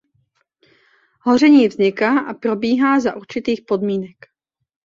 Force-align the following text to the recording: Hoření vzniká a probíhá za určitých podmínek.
Hoření 1.21 1.67
vzniká 1.67 2.19
a 2.19 2.33
probíhá 2.33 2.99
za 2.99 3.15
určitých 3.15 3.61
podmínek. 3.67 4.15